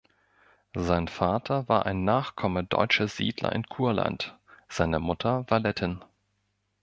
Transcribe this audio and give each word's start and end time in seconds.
Sein 0.75 1.07
Vater 1.07 1.69
war 1.69 1.85
ein 1.85 2.03
Nachkomme 2.03 2.63
deutscher 2.63 3.07
Siedler 3.07 3.51
in 3.51 3.67
Kurland, 3.69 4.35
seine 4.67 4.99
Mutter 4.99 5.45
war 5.47 5.59
Lettin. 5.59 6.01